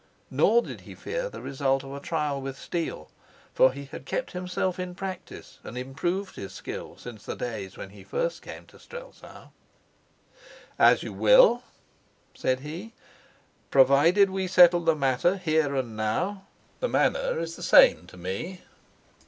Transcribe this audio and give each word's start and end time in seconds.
Nor 0.31 0.63
did 0.63 0.81
he 0.81 0.95
fear 0.95 1.29
the 1.29 1.43
result 1.43 1.83
of 1.83 1.93
a 1.93 1.99
trial 1.99 2.41
with 2.41 2.57
steel, 2.57 3.11
for 3.53 3.71
he 3.71 3.85
had 3.85 4.07
kept 4.07 4.31
himself 4.31 4.79
in 4.79 4.95
practice 4.95 5.59
and 5.63 5.77
improved 5.77 6.35
his 6.37 6.53
skill 6.53 6.97
since 6.97 7.23
the 7.23 7.35
days 7.35 7.77
when 7.77 7.91
he 7.91 7.97
came 7.99 8.05
first 8.07 8.41
to 8.41 8.79
Strelsau. 8.79 9.49
"As 10.79 11.03
you 11.03 11.13
will," 11.13 11.61
said 12.33 12.61
he. 12.61 12.93
"Provided 13.69 14.31
we 14.31 14.47
settle 14.47 14.79
the 14.83 14.95
matter 14.95 15.37
here 15.37 15.75
and 15.75 15.95
now, 15.95 16.47
the 16.79 16.89
manner 16.89 17.37
is 17.37 17.55
the 17.55 17.61
same 17.61 18.07
to 18.07 18.17
me." 18.17 18.63